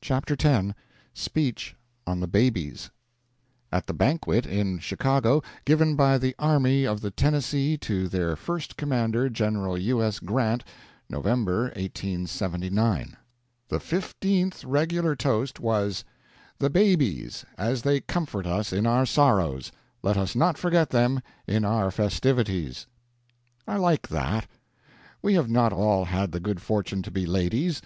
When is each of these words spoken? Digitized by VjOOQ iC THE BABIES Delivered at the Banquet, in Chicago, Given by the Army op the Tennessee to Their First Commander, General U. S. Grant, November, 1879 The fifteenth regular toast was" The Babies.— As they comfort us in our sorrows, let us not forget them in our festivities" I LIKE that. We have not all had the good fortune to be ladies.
Digitized 0.00 0.42
by 0.42 0.74
VjOOQ 1.14 1.52
iC 1.52 1.74
THE 2.20 2.26
BABIES 2.26 2.64
Delivered 2.64 2.90
at 3.72 3.86
the 3.86 3.92
Banquet, 3.92 4.46
in 4.46 4.78
Chicago, 4.78 5.42
Given 5.66 5.96
by 5.96 6.16
the 6.16 6.34
Army 6.38 6.86
op 6.86 7.00
the 7.00 7.10
Tennessee 7.10 7.76
to 7.76 8.08
Their 8.08 8.34
First 8.34 8.78
Commander, 8.78 9.28
General 9.28 9.76
U. 9.76 10.02
S. 10.02 10.18
Grant, 10.18 10.64
November, 11.10 11.64
1879 11.76 13.18
The 13.68 13.78
fifteenth 13.78 14.64
regular 14.64 15.14
toast 15.14 15.60
was" 15.60 16.04
The 16.58 16.70
Babies.— 16.70 17.44
As 17.68 17.82
they 17.82 18.00
comfort 18.00 18.46
us 18.46 18.72
in 18.72 18.86
our 18.86 19.04
sorrows, 19.04 19.72
let 20.02 20.16
us 20.16 20.34
not 20.34 20.56
forget 20.56 20.88
them 20.88 21.20
in 21.46 21.66
our 21.66 21.90
festivities" 21.90 22.86
I 23.68 23.76
LIKE 23.76 24.08
that. 24.08 24.46
We 25.20 25.34
have 25.34 25.50
not 25.50 25.74
all 25.74 26.06
had 26.06 26.32
the 26.32 26.40
good 26.40 26.62
fortune 26.62 27.02
to 27.02 27.10
be 27.10 27.26
ladies. 27.26 27.82